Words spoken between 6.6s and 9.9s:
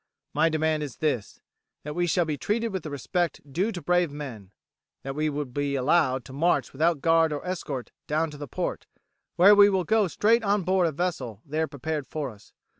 without guard or escort down to the port, where we will